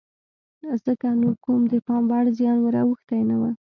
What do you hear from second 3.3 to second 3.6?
و.